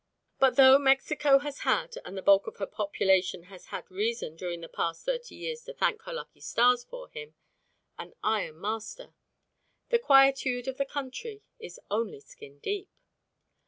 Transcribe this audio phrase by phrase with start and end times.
[0.39, 4.61] But though Mexico has had and the bulk of her population has had reason during
[4.61, 7.35] the past thirty years to thank her lucky stars for him
[7.99, 9.13] an "Iron Master,"
[9.89, 12.89] the quietude of the country is only skin deep.